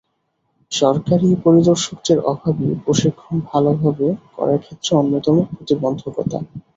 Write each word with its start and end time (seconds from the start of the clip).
সরকারি 0.71 1.29
পরিদর্শকদের 1.43 2.17
অভাবই 2.31 2.69
প্রশিক্ষণ 2.83 3.35
ভালোভাবে 3.49 4.05
করার 4.35 4.59
ক্ষেত্রে 4.63 4.91
অন্যতম 4.97 5.35
প্রতিবন্ধকতা। 5.49 6.37